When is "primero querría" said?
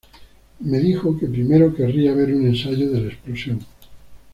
1.27-2.15